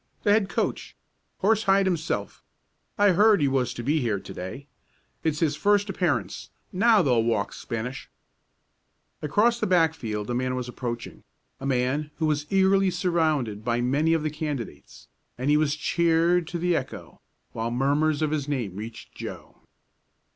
[0.23, 0.95] "The head coach
[1.41, 2.41] Horsehide himself.
[2.97, 4.65] I heard he was to be here to day.
[5.23, 6.49] It's his first appearance.
[6.73, 8.09] Now they'll walk Spanish."
[9.21, 11.23] Across the back field a man was approaching
[11.59, 16.47] a man who was eagerly surrounded by many of the candidates, and he was cheered
[16.47, 17.21] to the echo,
[17.51, 19.57] while murmurs of his name reached Joe.